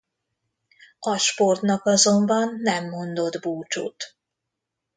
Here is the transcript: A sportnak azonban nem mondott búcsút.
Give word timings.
A 0.99 1.17
sportnak 1.17 1.85
azonban 1.85 2.57
nem 2.61 2.89
mondott 2.89 3.39
búcsút. 3.41 4.15